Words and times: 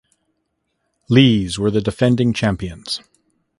Lees 1.11 1.59
were 1.59 1.69
the 1.69 1.79
defending 1.79 2.33
champions. 2.33 3.01